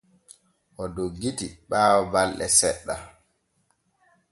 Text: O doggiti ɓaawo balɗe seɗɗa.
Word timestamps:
O 0.81 0.83
doggiti 0.95 1.47
ɓaawo 1.69 2.01
balɗe 2.13 2.45
seɗɗa. 2.59 2.95